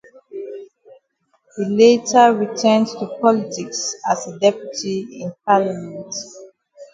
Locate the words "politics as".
3.21-4.25